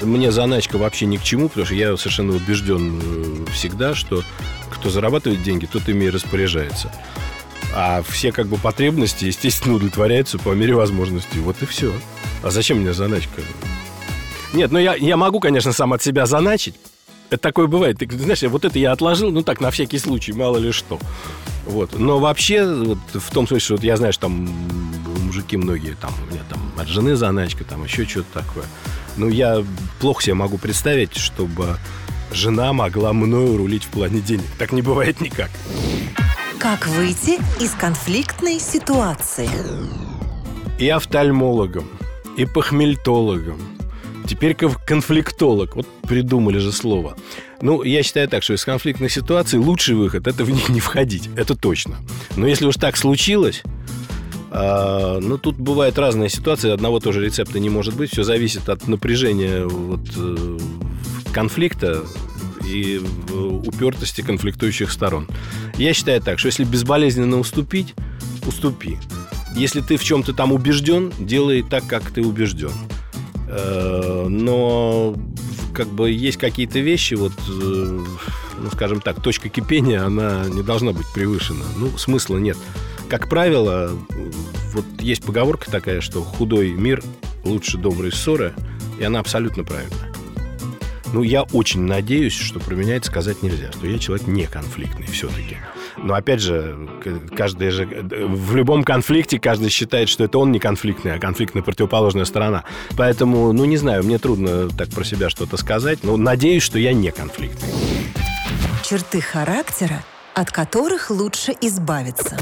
Мне 0.00 0.32
заначка 0.32 0.76
вообще 0.76 1.06
ни 1.06 1.18
к 1.18 1.22
чему, 1.22 1.48
потому 1.48 1.66
что 1.66 1.76
я 1.76 1.96
совершенно 1.96 2.34
убежден 2.34 3.00
э, 3.00 3.50
всегда, 3.52 3.94
что 3.94 4.24
кто 4.72 4.90
зарабатывает 4.90 5.44
деньги, 5.44 5.66
тот 5.66 5.88
ими 5.88 6.06
и 6.06 6.10
распоряжается. 6.10 6.90
А 7.76 8.02
все 8.02 8.32
как 8.32 8.48
бы 8.48 8.56
потребности, 8.56 9.26
естественно, 9.26 9.76
удовлетворяются 9.76 10.40
по 10.40 10.48
мере 10.48 10.74
возможности. 10.74 11.38
Вот 11.38 11.62
и 11.62 11.66
все. 11.66 11.92
А 12.42 12.50
зачем 12.50 12.78
мне 12.78 12.92
заначка? 12.92 13.40
Нет, 14.52 14.70
ну 14.70 14.78
я, 14.78 14.94
я 14.94 15.16
могу, 15.16 15.40
конечно, 15.40 15.72
сам 15.72 15.92
от 15.92 16.02
себя 16.02 16.26
заначить. 16.26 16.74
Это 17.30 17.40
такое 17.40 17.66
бывает. 17.66 17.98
Ты 17.98 18.18
знаешь, 18.18 18.42
вот 18.42 18.64
это 18.64 18.78
я 18.78 18.92
отложил, 18.92 19.30
ну 19.30 19.42
так, 19.42 19.60
на 19.60 19.70
всякий 19.70 19.98
случай, 19.98 20.32
мало 20.32 20.58
ли 20.58 20.70
что. 20.70 20.98
Вот. 21.64 21.98
Но 21.98 22.18
вообще, 22.18 22.66
вот, 22.66 22.98
в 23.14 23.30
том 23.30 23.46
смысле, 23.46 23.64
что 23.64 23.74
вот 23.74 23.84
я 23.84 23.96
знаю, 23.96 24.12
что 24.12 24.22
там 24.22 24.48
мужики 25.24 25.56
многие, 25.56 25.94
там, 25.94 26.12
у 26.22 26.30
меня 26.30 26.42
там 26.50 26.60
от 26.78 26.88
жены 26.88 27.16
заначка, 27.16 27.64
там 27.64 27.84
еще 27.84 28.04
что-то 28.04 28.42
такое. 28.42 28.64
Ну, 29.16 29.28
я 29.28 29.64
плохо 29.98 30.22
себе 30.22 30.34
могу 30.34 30.58
представить, 30.58 31.16
чтобы 31.16 31.78
жена 32.32 32.74
могла 32.74 33.14
мною 33.14 33.56
рулить 33.56 33.84
в 33.84 33.88
плане 33.88 34.20
денег. 34.20 34.44
Так 34.58 34.72
не 34.72 34.82
бывает 34.82 35.22
никак. 35.22 35.50
Как 36.58 36.86
выйти 36.86 37.40
из 37.62 37.70
конфликтной 37.70 38.60
ситуации? 38.60 39.50
И 40.78 40.88
офтальмологом, 40.88 41.88
и 42.36 42.44
похмельтологом, 42.44 43.58
теперь 44.26 44.54
конфликтолог. 44.54 45.76
Вот 45.76 45.86
придумали 46.02 46.58
же 46.58 46.72
слово. 46.72 47.16
Ну, 47.60 47.82
я 47.82 48.02
считаю 48.02 48.28
так, 48.28 48.42
что 48.42 48.54
из 48.54 48.64
конфликтных 48.64 49.12
ситуаций 49.12 49.58
лучший 49.58 49.94
выход– 49.94 50.26
это 50.28 50.44
в 50.44 50.50
них 50.50 50.68
не 50.68 50.80
входить. 50.80 51.28
Это 51.36 51.54
точно. 51.54 51.96
Но 52.36 52.46
если 52.46 52.66
уж 52.66 52.76
так 52.76 52.96
случилось, 52.96 53.62
а, 54.50 55.18
ну, 55.20 55.38
тут 55.38 55.56
бывают 55.56 55.98
разные 55.98 56.28
ситуации. 56.28 56.70
Одного 56.70 57.00
тоже 57.00 57.24
рецепта 57.24 57.58
не 57.58 57.70
может 57.70 57.96
быть. 57.96 58.10
Все 58.10 58.22
зависит 58.22 58.68
от 58.68 58.86
напряжения 58.86 59.64
вот, 59.64 60.00
э, 60.16 60.58
конфликта 61.32 62.04
и 62.66 63.00
упертости 63.32 64.20
конфликтующих 64.20 64.92
сторон. 64.92 65.26
Я 65.78 65.94
считаю 65.94 66.20
так, 66.20 66.38
что 66.38 66.46
если 66.46 66.64
безболезненно 66.64 67.38
уступить, 67.38 67.94
уступи. 68.46 68.98
Если 69.56 69.80
ты 69.80 69.96
в 69.96 70.04
чем-то 70.04 70.32
там 70.32 70.52
убежден, 70.52 71.12
делай 71.18 71.62
так, 71.62 71.86
как 71.86 72.10
ты 72.10 72.22
убежден. 72.22 72.72
Э, 73.52 74.26
но 74.28 75.14
как 75.74 75.88
бы 75.88 76.10
есть 76.10 76.38
какие-то 76.38 76.78
вещи, 76.78 77.14
вот, 77.14 77.32
э, 77.32 78.00
ну, 78.58 78.70
скажем 78.72 79.00
так, 79.00 79.22
точка 79.22 79.48
кипения, 79.48 80.04
она 80.04 80.46
не 80.48 80.62
должна 80.62 80.92
быть 80.92 81.06
превышена. 81.14 81.64
Ну, 81.76 81.96
смысла 81.98 82.38
нет. 82.38 82.56
Как 83.08 83.28
правило, 83.28 83.90
вот 84.72 84.84
есть 85.00 85.22
поговорка 85.22 85.70
такая, 85.70 86.00
что 86.00 86.22
худой 86.22 86.70
мир 86.70 87.02
лучше 87.44 87.76
доброй 87.76 88.10
ссоры, 88.10 88.54
и 88.98 89.04
она 89.04 89.20
абсолютно 89.20 89.64
правильная. 89.64 90.12
Ну, 91.12 91.22
я 91.22 91.42
очень 91.42 91.82
надеюсь, 91.82 92.32
что 92.32 92.58
про 92.58 92.74
меня 92.74 92.96
это 92.96 93.06
сказать 93.06 93.42
нельзя, 93.42 93.70
что 93.72 93.86
я 93.86 93.98
человек 93.98 94.26
не 94.26 94.46
конфликтный 94.46 95.06
все-таки. 95.06 95.58
Но 96.02 96.14
опять 96.14 96.40
же, 96.40 96.76
каждый 97.36 97.70
же 97.70 97.86
в 97.86 98.56
любом 98.56 98.82
конфликте 98.82 99.38
каждый 99.38 99.70
считает, 99.70 100.08
что 100.08 100.24
это 100.24 100.38
он 100.38 100.50
не 100.50 100.58
конфликтный, 100.58 101.14
а 101.14 101.18
конфликтная 101.18 101.62
противоположная 101.62 102.24
сторона. 102.24 102.64
Поэтому, 102.96 103.52
ну 103.52 103.64
не 103.64 103.76
знаю, 103.76 104.02
мне 104.02 104.18
трудно 104.18 104.68
так 104.68 104.88
про 104.90 105.04
себя 105.04 105.30
что-то 105.30 105.56
сказать, 105.56 106.00
но 106.02 106.16
надеюсь, 106.16 106.62
что 106.62 106.78
я 106.78 106.92
не 106.92 107.10
конфликтный. 107.10 107.68
Черты 108.82 109.20
характера, 109.20 110.02
от 110.34 110.50
которых 110.50 111.10
лучше 111.10 111.54
избавиться. 111.60 112.36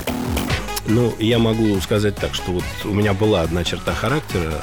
Ну, 0.87 1.15
я 1.19 1.39
могу 1.39 1.79
сказать 1.81 2.17
так, 2.17 2.35
что 2.35 2.53
вот 2.53 2.65
у 2.85 2.93
меня 2.95 3.13
была 3.13 3.43
одна 3.43 3.63
черта 3.63 3.93
характера, 3.93 4.55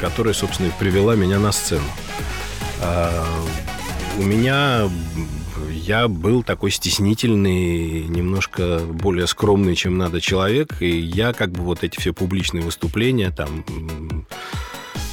которая, 0.00 0.34
собственно, 0.34 0.68
и 0.68 0.72
привела 0.78 1.16
меня 1.16 1.38
на 1.38 1.52
сцену. 1.52 1.84
А, 2.80 3.26
у 4.18 4.22
меня 4.22 4.88
я 5.86 6.08
был 6.08 6.42
такой 6.42 6.72
стеснительный, 6.72 8.04
немножко 8.08 8.80
более 8.80 9.26
скромный, 9.28 9.76
чем 9.76 9.96
надо 9.98 10.20
человек, 10.20 10.82
и 10.82 10.88
я 10.88 11.32
как 11.32 11.50
бы 11.52 11.62
вот 11.62 11.84
эти 11.84 11.98
все 12.00 12.12
публичные 12.12 12.62
выступления 12.62 13.30
там 13.30 13.64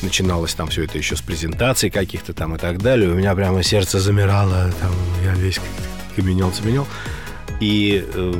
начиналось 0.01 0.53
там 0.55 0.67
все 0.69 0.83
это 0.83 0.97
еще 0.97 1.15
с 1.15 1.21
презентаций 1.21 1.89
каких-то 1.89 2.33
там 2.33 2.55
и 2.55 2.57
так 2.57 2.81
далее. 2.81 3.09
У 3.09 3.13
меня 3.13 3.35
прямо 3.35 3.61
сердце 3.61 3.99
замирало, 3.99 4.73
там 4.81 4.91
я 5.23 5.33
весь 5.35 5.59
каменел-цеменел. 6.15 6.87
И 7.59 8.03
э, 8.13 8.33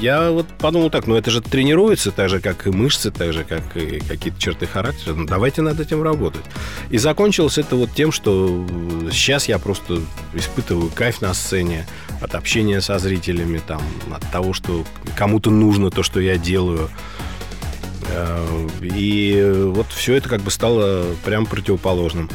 я 0.00 0.30
вот 0.30 0.46
подумал 0.58 0.90
так, 0.90 1.06
ну 1.06 1.16
это 1.16 1.30
же 1.30 1.40
тренируется 1.40 2.10
так 2.10 2.28
же, 2.28 2.40
как 2.40 2.66
и 2.66 2.70
мышцы, 2.70 3.10
так 3.10 3.32
же, 3.32 3.44
как 3.44 3.76
и 3.76 3.98
какие-то 4.00 4.40
черты 4.40 4.66
характера. 4.66 5.14
Ну 5.14 5.26
давайте 5.26 5.62
над 5.62 5.80
этим 5.80 6.02
работать. 6.02 6.44
И 6.90 6.98
закончилось 6.98 7.58
это 7.58 7.76
вот 7.76 7.92
тем, 7.92 8.12
что 8.12 8.66
сейчас 9.10 9.48
я 9.48 9.58
просто 9.58 10.00
испытываю 10.34 10.90
кайф 10.94 11.20
на 11.22 11.34
сцене 11.34 11.86
от 12.20 12.34
общения 12.34 12.80
со 12.80 12.98
зрителями, 12.98 13.60
там, 13.66 13.82
от 14.12 14.28
того, 14.30 14.52
что 14.52 14.84
кому-то 15.16 15.50
нужно 15.50 15.90
то, 15.90 16.02
что 16.02 16.20
я 16.20 16.36
делаю. 16.36 16.88
Э, 18.10 18.68
и 18.80 19.70
вот 19.74 19.86
все 19.88 20.14
это 20.14 20.28
как 20.28 20.42
бы 20.42 20.50
стало 20.50 21.04
прям 21.24 21.46
противоположным. 21.46 22.30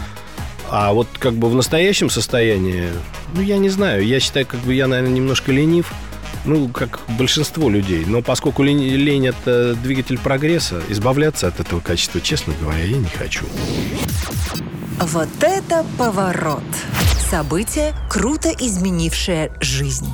А 0.70 0.92
вот 0.92 1.08
как 1.18 1.34
бы 1.34 1.50
в 1.50 1.56
настоящем 1.56 2.10
состоянии, 2.10 2.90
ну, 3.34 3.42
я 3.42 3.58
не 3.58 3.70
знаю, 3.70 4.06
я 4.06 4.20
считаю, 4.20 4.46
как 4.46 4.60
бы 4.62 4.74
я, 4.74 4.88
наверное, 4.88 5.14
немножко 5.14 5.52
ленив. 5.52 5.94
Ну, 6.46 6.70
как 6.70 7.00
большинство 7.18 7.70
людей. 7.70 8.06
Но 8.06 8.22
поскольку 8.22 8.64
лень, 8.64 8.82
лень– 8.82 9.28
это 9.28 9.76
двигатель 9.76 10.18
прогресса, 10.18 10.82
избавляться 10.90 11.48
от 11.48 11.60
этого 11.60 11.80
качества, 11.80 12.22
честно 12.22 12.54
говоря, 12.62 12.84
я 12.84 12.98
не 12.98 13.10
хочу. 13.10 13.46
Вот 15.00 15.30
это 15.42 15.86
поворот! 15.98 16.64
Событие, 17.30 17.94
круто 18.10 18.50
изменившее 18.50 19.52
жизнь. 19.60 20.08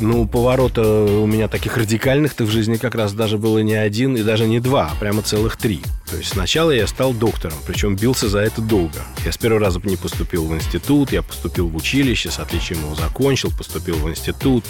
Ну, 0.00 0.26
поворота 0.26 0.82
у 0.82 1.26
меня 1.26 1.46
таких 1.46 1.76
радикальных-то 1.76 2.44
в 2.44 2.50
жизни 2.50 2.76
как 2.76 2.96
раз 2.96 3.12
даже 3.12 3.38
было 3.38 3.60
не 3.60 3.74
один 3.74 4.16
и 4.16 4.22
даже 4.22 4.46
не 4.46 4.58
два, 4.58 4.90
а 4.92 4.96
прямо 4.98 5.22
целых 5.22 5.56
три. 5.56 5.82
То 6.10 6.16
есть 6.16 6.30
сначала 6.30 6.72
я 6.72 6.86
стал 6.86 7.12
доктором, 7.12 7.56
причем 7.66 7.94
бился 7.94 8.28
за 8.28 8.40
это 8.40 8.60
долго. 8.60 8.98
Я 9.24 9.30
с 9.30 9.38
первого 9.38 9.60
раза 9.60 9.80
не 9.84 9.96
поступил 9.96 10.46
в 10.46 10.54
институт, 10.54 11.12
я 11.12 11.22
поступил 11.22 11.68
в 11.68 11.76
училище, 11.76 12.30
с 12.30 12.40
отличием 12.40 12.80
его 12.80 12.94
закончил, 12.94 13.50
поступил 13.56 13.96
в 13.96 14.10
институт, 14.10 14.64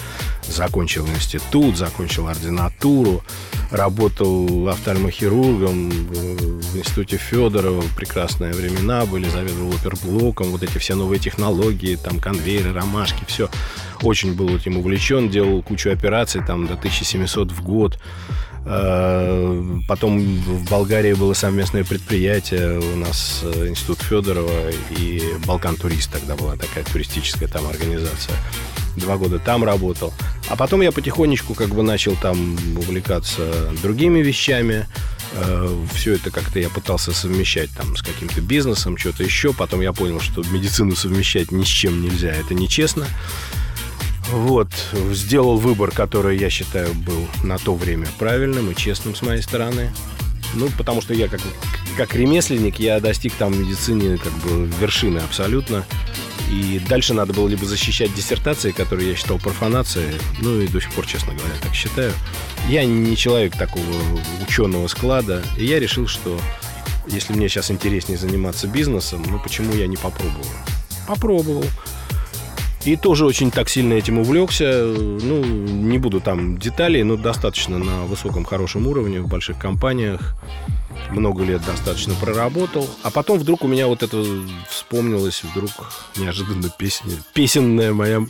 закончил 0.47 1.07
институт, 1.07 1.75
закончил 1.75 2.27
ординатуру, 2.27 3.23
работал 3.71 4.69
офтальмохирургом 4.69 5.89
в 5.89 6.77
институте 6.77 7.17
Федорова. 7.17 7.83
Прекрасные 7.95 8.53
времена 8.53 9.05
были, 9.05 9.27
заведовал 9.29 9.73
оперблоком. 9.73 10.47
Вот 10.47 10.63
эти 10.63 10.77
все 10.77 10.95
новые 10.95 11.19
технологии, 11.19 11.95
там 11.95 12.19
конвейеры, 12.19 12.73
ромашки, 12.73 13.23
все. 13.27 13.49
Очень 14.01 14.33
был 14.33 14.55
этим 14.55 14.77
увлечен, 14.77 15.29
делал 15.29 15.61
кучу 15.61 15.89
операций, 15.89 16.43
там 16.45 16.67
до 16.67 16.73
1700 16.73 17.51
в 17.51 17.63
год. 17.63 17.99
Э, 18.67 19.63
потом 19.87 20.19
в 20.19 20.69
Болгарии 20.69 21.13
было 21.13 21.33
совместное 21.33 21.83
предприятие 21.83 22.79
у 22.79 22.95
нас 22.95 23.41
э, 23.43 23.67
Институт 23.67 24.01
Федорова 24.01 24.71
и 24.97 25.21
Балкан 25.45 25.75
Турист 25.75 26.11
тогда 26.11 26.35
была 26.35 26.55
такая 26.55 26.83
туристическая 26.83 27.47
там 27.47 27.67
организация. 27.67 28.35
Два 28.95 29.17
года 29.17 29.39
там 29.39 29.63
работал. 29.63 30.13
А 30.47 30.55
потом 30.55 30.81
я 30.81 30.91
потихонечку 30.91 31.53
как 31.53 31.69
бы 31.69 31.83
начал 31.83 32.15
там 32.15 32.55
увлекаться 32.77 33.71
другими 33.81 34.19
вещами. 34.19 34.85
Э, 35.33 35.85
Все 35.93 36.13
это 36.13 36.31
как-то 36.31 36.59
я 36.59 36.69
пытался 36.69 37.13
совмещать 37.13 37.69
там 37.71 37.95
с 37.97 38.01
каким-то 38.01 38.41
бизнесом, 38.41 38.97
что-то 38.97 39.23
еще. 39.23 39.53
Потом 39.53 39.81
я 39.81 39.93
понял, 39.93 40.19
что 40.19 40.43
медицину 40.43 40.95
совмещать 40.95 41.51
ни 41.51 41.63
с 41.63 41.67
чем 41.67 42.01
нельзя. 42.01 42.29
Это 42.31 42.53
нечестно. 42.53 43.05
Вот, 44.31 44.69
сделал 45.11 45.57
выбор, 45.57 45.91
который 45.91 46.37
я 46.37 46.49
считаю 46.49 46.93
был 46.95 47.27
на 47.43 47.57
то 47.59 47.75
время 47.75 48.07
правильным 48.17 48.71
и 48.71 48.75
честным 48.75 49.13
с 49.15 49.21
моей 49.21 49.41
стороны. 49.41 49.91
Ну, 50.55 50.69
потому 50.77 51.01
что 51.01 51.13
я 51.13 51.27
как, 51.27 51.41
как 51.97 52.15
ремесленник, 52.15 52.79
я 52.79 52.99
достиг 52.99 53.33
там 53.33 53.51
в 53.53 53.59
медицине 53.59 54.17
как 54.17 54.33
бы 54.33 54.65
вершины 54.79 55.19
абсолютно. 55.19 55.85
И 56.49 56.79
дальше 56.87 57.13
надо 57.13 57.33
было 57.33 57.47
либо 57.47 57.65
защищать 57.65 58.13
диссертации, 58.13 58.71
которые 58.71 59.09
я 59.09 59.15
считал 59.15 59.39
профанацией, 59.39 60.15
ну 60.41 60.61
и 60.61 60.67
до 60.67 60.79
сих 60.79 60.91
пор, 60.93 61.05
честно 61.07 61.33
говоря, 61.33 61.55
так 61.61 61.73
считаю. 61.73 62.13
Я 62.69 62.85
не 62.85 63.15
человек 63.17 63.57
такого 63.57 63.83
ученого 64.47 64.87
склада, 64.87 65.41
и 65.57 65.65
я 65.65 65.79
решил, 65.79 66.07
что 66.07 66.39
если 67.07 67.33
мне 67.33 67.49
сейчас 67.49 67.71
интереснее 67.71 68.17
заниматься 68.17 68.67
бизнесом, 68.67 69.23
ну 69.27 69.39
почему 69.39 69.73
я 69.73 69.87
не 69.87 69.97
попробую? 69.97 70.45
Попробовал. 71.07 71.65
И 72.85 72.95
тоже 72.95 73.25
очень 73.25 73.49
так 73.49 73.67
сильно 73.67 73.93
этим 73.93 74.19
увлекся. 74.19 74.85
Ну, 74.85 75.43
не 75.43 75.97
буду 75.97 76.21
там 76.21 76.59
деталей, 76.59 77.01
но 77.01 77.15
достаточно 77.15 77.79
на 77.79 78.05
высоком, 78.05 78.45
хорошем 78.45 78.85
уровне, 78.85 79.21
в 79.21 79.27
больших 79.27 79.57
компаниях. 79.57 80.35
Много 81.11 81.43
лет 81.43 81.63
достаточно 81.65 82.13
проработал. 82.15 82.89
А 83.03 83.11
потом 83.11 83.39
вдруг 83.39 83.63
у 83.63 83.67
меня 83.67 83.87
вот 83.87 84.03
это 84.03 84.23
вспомнилось, 84.69 85.43
вдруг 85.43 85.71
неожиданно 86.17 86.69
песня, 86.69 87.13
песенная 87.33 87.93
моя 87.93 88.25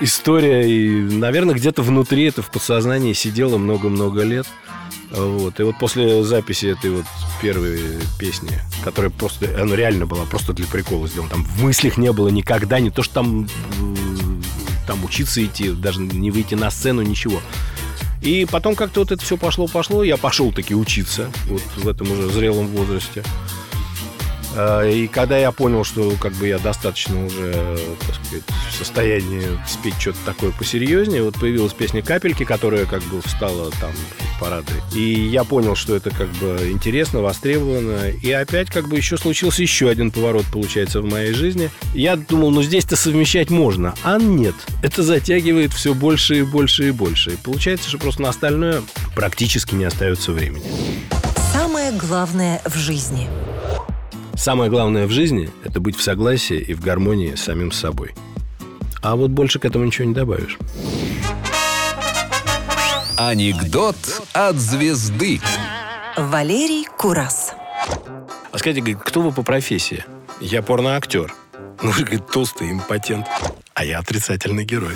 история. 0.00 0.68
И, 0.68 1.00
наверное, 1.00 1.54
где-то 1.54 1.82
внутри 1.82 2.24
это 2.24 2.42
в 2.42 2.50
подсознании 2.50 3.12
сидело 3.12 3.58
много-много 3.58 4.22
лет. 4.22 4.46
Вот. 5.10 5.60
И 5.60 5.62
вот 5.62 5.78
после 5.78 6.24
записи 6.24 6.66
этой 6.66 6.90
вот 6.90 7.04
первой 7.40 7.98
песни, 8.18 8.50
которая 8.82 9.10
просто, 9.10 9.46
она 9.60 9.76
реально 9.76 10.06
была 10.06 10.24
просто 10.24 10.52
для 10.52 10.66
прикола 10.66 11.06
сделана. 11.06 11.30
Там 11.30 11.44
в 11.44 11.62
мыслях 11.62 11.98
не 11.98 12.12
было 12.12 12.28
никогда, 12.28 12.80
не 12.80 12.90
то, 12.90 13.02
что 13.02 13.14
там, 13.14 13.48
там 14.86 15.04
учиться 15.04 15.44
идти, 15.44 15.70
даже 15.70 16.00
не 16.00 16.30
выйти 16.30 16.54
на 16.54 16.70
сцену, 16.70 17.02
ничего. 17.02 17.40
И 18.22 18.46
потом 18.50 18.76
как-то 18.76 19.00
вот 19.00 19.10
это 19.10 19.22
все 19.22 19.36
пошло-пошло, 19.36 20.04
я 20.04 20.16
пошел 20.16 20.52
таки 20.52 20.74
учиться, 20.74 21.30
вот 21.46 21.62
в 21.76 21.88
этом 21.88 22.10
уже 22.10 22.30
зрелом 22.30 22.68
возрасте. 22.68 23.24
А, 24.56 24.82
и 24.82 25.06
когда 25.06 25.38
я 25.38 25.52
понял, 25.52 25.84
что 25.84 26.12
как 26.20 26.32
бы 26.34 26.48
я 26.48 26.58
достаточно 26.58 27.24
уже, 27.24 27.78
так 28.06 28.16
сказать, 28.24 28.44
в 28.70 28.74
состоянии 28.74 29.42
спеть 29.66 29.94
что-то 29.98 30.18
такое 30.26 30.50
посерьезнее, 30.50 31.22
вот 31.22 31.34
появилась 31.34 31.72
песня 31.72 32.02
«Капельки», 32.02 32.44
которая 32.44 32.86
как 32.86 33.02
бы 33.04 33.20
встала 33.22 33.70
там 33.80 33.90
в 33.92 34.40
парады. 34.40 34.72
И 34.94 35.28
я 35.28 35.44
понял, 35.44 35.74
что 35.74 35.96
это 35.96 36.10
как 36.10 36.28
бы 36.32 36.68
интересно, 36.70 37.20
востребовано. 37.20 38.10
И 38.10 38.30
опять 38.30 38.68
как 38.68 38.88
бы 38.88 38.96
еще 38.96 39.16
случился 39.16 39.62
еще 39.62 39.88
один 39.88 40.10
поворот, 40.10 40.44
получается, 40.52 41.00
в 41.00 41.04
моей 41.04 41.32
жизни. 41.32 41.70
Я 41.94 42.16
думал, 42.16 42.50
ну 42.50 42.62
здесь-то 42.62 42.96
совмещать 42.96 43.50
можно. 43.50 43.94
А 44.02 44.18
нет. 44.18 44.54
Это 44.82 45.02
затягивает 45.02 45.72
все 45.72 45.94
больше 45.94 46.40
и 46.40 46.42
больше 46.42 46.88
и 46.88 46.90
больше. 46.90 47.32
И 47.32 47.36
получается, 47.36 47.88
что 47.88 47.98
просто 47.98 48.22
на 48.22 48.28
остальное 48.28 48.82
практически 49.14 49.74
не 49.74 49.84
остается 49.84 50.32
времени. 50.32 50.64
Самое 51.52 51.92
главное 51.92 52.60
в 52.64 52.76
жизни– 52.76 53.28
Самое 54.36 54.70
главное 54.70 55.06
в 55.06 55.10
жизни– 55.10 55.50
это 55.64 55.80
быть 55.80 55.96
в 55.96 56.02
согласии 56.02 56.58
и 56.58 56.74
в 56.74 56.80
гармонии 56.80 57.34
с 57.34 57.42
самим 57.42 57.72
собой. 57.72 58.14
А 59.02 59.16
вот 59.16 59.30
больше 59.30 59.58
к 59.58 59.64
этому 59.64 59.84
ничего 59.84 60.06
не 60.06 60.14
добавишь. 60.14 60.58
Анекдот 63.16 63.96
от 64.32 64.56
звезды. 64.56 65.40
Валерий 66.16 66.86
Курас. 66.98 67.52
А 68.50 68.58
скажите, 68.58 68.94
кто 68.94 69.22
вы 69.22 69.32
по 69.32 69.42
профессии? 69.42 70.04
Я 70.40 70.62
порноактер. 70.62 71.32
Ну, 71.82 71.90
вы, 71.90 72.02
говорит, 72.02 72.26
толстый 72.28 72.70
импотент. 72.70 73.26
А 73.74 73.84
я 73.84 73.98
отрицательный 73.98 74.64
герой. 74.64 74.94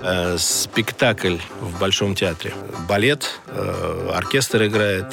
Э, 0.00 0.36
спектакль 0.38 1.36
в 1.60 1.78
Большом 1.78 2.14
театре. 2.14 2.54
Балет, 2.88 3.40
э, 3.46 4.10
оркестр 4.14 4.66
играет, 4.66 5.06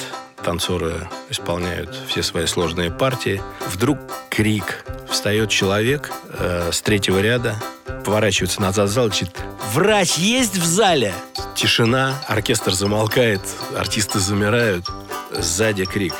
танцоры 0.46 1.08
исполняют 1.28 1.92
все 2.06 2.22
свои 2.22 2.46
сложные 2.46 2.92
партии. 2.92 3.42
Вдруг 3.72 3.98
крик. 4.30 4.84
Встает 5.10 5.50
человек 5.50 6.12
э, 6.38 6.70
с 6.72 6.82
третьего 6.82 7.20
ряда, 7.20 7.56
поворачивается 8.04 8.62
назад 8.62 8.88
в 8.88 8.92
зал, 8.92 9.08
кричит 9.10 9.30
«Врач 9.72 10.18
есть 10.18 10.56
в 10.56 10.64
зале?» 10.64 11.12
Тишина, 11.56 12.14
оркестр 12.28 12.72
замолкает, 12.72 13.40
артисты 13.76 14.20
замирают. 14.20 14.86
Сзади 15.32 15.84
крик 15.84 16.14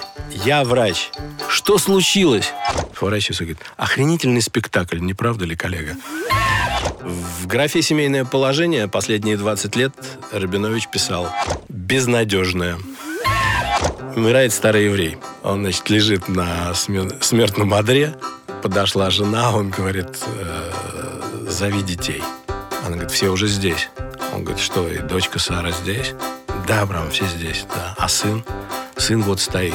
«Я 0.44 0.64
врач! 0.64 1.10
Что 1.48 1.78
случилось?» 1.78 2.52
Поворачивается 2.98 3.44
и 3.44 3.46
говорит 3.46 3.64
«Охренительный 3.76 4.42
спектакль, 4.42 4.98
не 4.98 5.14
правда 5.14 5.44
ли, 5.44 5.54
коллега?» 5.54 5.96
В 7.00 7.46
графе 7.46 7.80
«Семейное 7.80 8.24
положение» 8.24 8.88
последние 8.88 9.36
20 9.36 9.76
лет 9.76 9.92
Рабинович 10.32 10.88
писал 10.88 11.30
«Безнадежное». 11.68 12.76
Умирает 14.16 14.54
старый 14.54 14.86
еврей. 14.86 15.18
Он, 15.42 15.60
значит, 15.60 15.90
лежит 15.90 16.26
на 16.26 16.72
смертном 16.74 17.74
одре. 17.74 18.16
Подошла 18.62 19.10
жена, 19.10 19.54
он 19.54 19.68
говорит, 19.68 20.08
э, 20.24 21.46
зови 21.50 21.82
детей. 21.82 22.22
Она 22.80 22.92
говорит, 22.92 23.10
все 23.10 23.28
уже 23.28 23.46
здесь. 23.46 23.90
Он 24.34 24.42
говорит, 24.42 24.62
что, 24.62 24.88
и 24.88 25.00
дочка 25.00 25.38
Сара 25.38 25.70
здесь? 25.70 26.14
Да, 26.66 26.80
Абрам, 26.80 27.10
все 27.10 27.26
здесь, 27.26 27.66
да. 27.68 27.94
А 27.98 28.08
сын? 28.08 28.42
Сын 28.96 29.22
вот 29.22 29.38
стоит. 29.38 29.74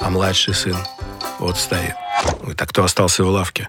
А 0.00 0.08
младший 0.08 0.54
сын 0.54 0.76
вот 1.38 1.58
стоит. 1.58 1.94
Он 2.24 2.38
говорит, 2.38 2.62
а 2.62 2.66
кто 2.66 2.84
остался 2.84 3.22
в 3.22 3.28
лавке? 3.28 3.68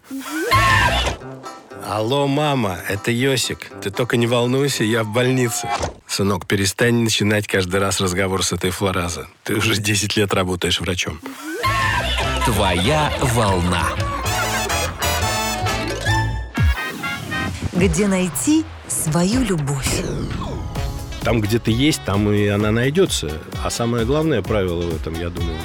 Алло, 1.85 2.25
мама, 2.25 2.77
это 2.88 3.12
Йосик. 3.12 3.69
Ты 3.81 3.89
только 3.89 4.15
не 4.15 4.27
волнуйся, 4.27 4.85
я 4.85 5.03
в 5.03 5.09
больнице. 5.09 5.67
Сынок, 6.09 6.47
перестань 6.47 7.03
начинать 7.03 7.45
каждый 7.45 7.79
раз 7.79 8.01
разговор 8.01 8.43
с 8.43 8.51
этой 8.51 8.71
флоразы. 8.71 9.27
Ты 9.43 9.53
уже 9.53 9.75
10 9.79 10.17
лет 10.17 10.33
работаешь 10.33 10.81
врачом. 10.81 11.21
Твоя 12.45 13.13
волна. 13.21 13.83
Где 17.73 18.07
найти 18.07 18.65
свою 18.87 19.43
любовь? 19.43 20.01
Там, 21.21 21.41
где 21.41 21.59
ты 21.59 21.69
есть, 21.69 22.01
там 22.03 22.31
и 22.31 22.47
она 22.47 22.71
найдется. 22.71 23.31
А 23.63 23.69
самое 23.69 24.03
главное 24.03 24.41
правило 24.41 24.81
в 24.81 24.95
этом, 24.95 25.13
я 25.13 25.29
думаю, 25.29 25.59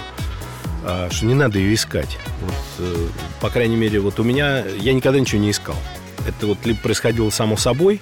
а, 0.84 1.08
что 1.10 1.24
не 1.24 1.34
надо 1.34 1.58
ее 1.58 1.72
искать. 1.72 2.18
Вот, 2.42 2.54
э, 2.80 3.08
по 3.40 3.48
крайней 3.48 3.76
мере, 3.76 3.98
вот 3.98 4.20
у 4.20 4.22
меня 4.22 4.62
я 4.66 4.92
никогда 4.92 5.18
ничего 5.18 5.40
не 5.40 5.52
искал. 5.52 5.76
Это 6.28 6.46
вот 6.46 6.58
либо 6.66 6.78
происходило 6.80 7.30
само 7.30 7.56
собой, 7.56 8.00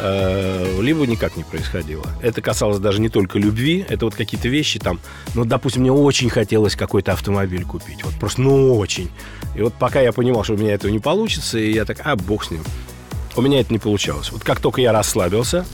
либо 0.00 1.06
никак 1.06 1.36
не 1.36 1.44
происходило. 1.44 2.06
Это 2.22 2.40
касалось 2.40 2.78
даже 2.78 3.00
не 3.00 3.08
только 3.08 3.38
любви, 3.38 3.84
это 3.88 4.04
вот 4.04 4.14
какие-то 4.14 4.48
вещи 4.48 4.78
там, 4.78 5.00
ну, 5.34 5.44
допустим, 5.44 5.82
мне 5.82 5.92
очень 5.92 6.30
хотелось 6.30 6.76
какой-то 6.76 7.12
автомобиль 7.12 7.64
купить, 7.64 8.04
вот 8.04 8.14
просто, 8.14 8.42
ну, 8.42 8.76
очень. 8.76 9.10
И 9.56 9.62
вот 9.62 9.74
пока 9.74 10.00
я 10.00 10.12
понимал, 10.12 10.44
что 10.44 10.54
у 10.54 10.56
меня 10.56 10.74
этого 10.74 10.90
не 10.90 11.00
получится, 11.00 11.58
и 11.58 11.72
я 11.72 11.84
так, 11.84 12.00
а, 12.04 12.16
бог 12.16 12.44
с 12.44 12.50
ним. 12.50 12.62
У 13.36 13.42
меня 13.42 13.60
это 13.60 13.72
не 13.72 13.78
получалось. 13.78 14.30
Вот 14.32 14.42
как 14.42 14.60
только 14.60 14.80
я 14.80 14.92
расслабился, 14.92 15.64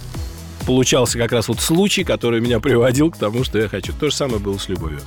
получался 0.67 1.19
как 1.19 1.33
раз 1.33 1.49
вот 1.49 1.61
случай, 1.61 2.05
который 2.05 2.41
меня 2.41 2.61
приводил 2.61 3.11
к 3.11 3.17
тому, 3.17 3.45
что 3.45 3.59
я 3.59 3.69
хочу. 3.69 3.93
То 3.93 4.11
же 4.11 4.15
самое 4.15 4.39
было 4.39 4.59
с 4.59 4.69
любовью. 4.69 5.01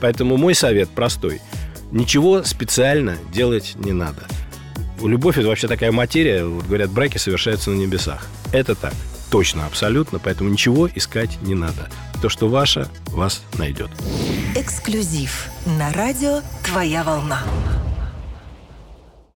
Поэтому 0.00 0.36
мой 0.36 0.54
совет 0.54 0.88
простой. 0.90 1.40
Ничего 1.90 2.44
специально 2.44 3.16
делать 3.32 3.74
не 3.76 3.92
надо– 3.92 4.26
Любовь– 5.02 5.38
это 5.38 5.48
вообще 5.48 5.68
такая 5.68 5.92
материя. 5.92 6.44
Вот 6.44 6.66
говорят, 6.66 6.90
браки 6.90 7.18
совершаются 7.18 7.70
на 7.70 7.76
небесах. 7.76 8.26
Это 8.52 8.74
так. 8.74 8.92
Точно, 9.30 9.66
абсолютно. 9.66 10.18
Поэтому 10.18 10.50
ничего 10.50 10.88
искать 10.88 11.40
не 11.42 11.54
надо. 11.54 11.88
То, 12.20 12.28
что 12.28 12.48
ваше, 12.48 12.88
вас 13.06 13.42
найдет. 13.58 13.90
Эксклюзив 14.56 15.48
на 15.66 15.92
радио 15.92 16.42
«Твоя 16.64 17.02
волна». 17.04 17.42